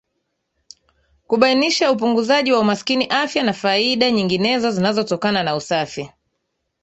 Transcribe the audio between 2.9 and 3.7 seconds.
afya na